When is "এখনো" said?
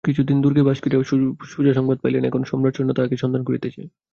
2.25-2.45